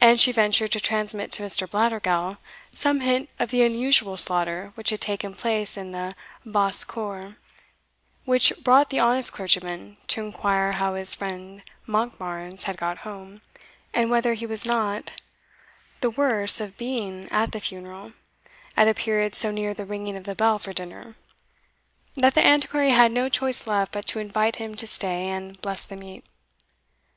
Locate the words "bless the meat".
25.62-26.24